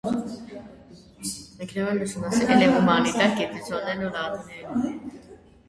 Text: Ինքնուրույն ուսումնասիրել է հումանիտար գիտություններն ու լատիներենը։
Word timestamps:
Ինքնուրույն 1.65 2.01
ուսումնասիրել 2.07 2.67
է 2.69 2.71
հումանիտար 2.77 3.37
գիտություններն 3.37 4.05
ու 4.09 4.13
լատիներենը։ 4.19 5.41